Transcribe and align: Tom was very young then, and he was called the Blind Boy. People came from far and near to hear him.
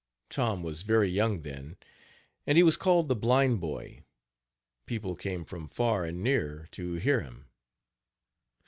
Tom 0.31 0.63
was 0.63 0.81
very 0.81 1.09
young 1.09 1.43
then, 1.43 1.77
and 2.47 2.57
he 2.57 2.63
was 2.63 2.75
called 2.75 3.07
the 3.07 3.15
Blind 3.15 3.59
Boy. 3.61 4.03
People 4.87 5.15
came 5.15 5.45
from 5.45 5.67
far 5.67 6.05
and 6.05 6.23
near 6.23 6.67
to 6.71 6.93
hear 6.93 7.21
him. 7.21 7.45